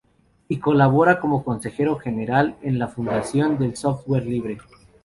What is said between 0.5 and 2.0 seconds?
colabora como consejero